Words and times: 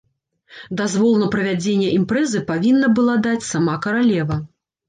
Дазвол 0.79 1.11
на 1.23 1.27
правядзенне 1.35 1.89
імпрэзы 1.97 2.43
павінна 2.49 2.91
была 3.01 3.15
даць 3.29 3.47
сама 3.53 3.79
каралева. 3.85 4.43